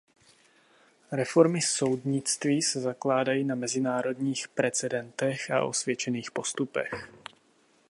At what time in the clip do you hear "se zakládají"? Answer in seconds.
2.61-3.43